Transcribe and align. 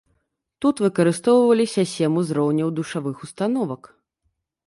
Тут 0.63 0.75
выкарыстоўваліся 0.85 1.83
сем 1.93 2.17
узроўняў 2.21 2.73
душавых 2.79 3.15
установак. 3.27 3.81